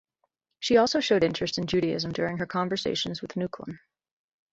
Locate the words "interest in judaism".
1.23-2.11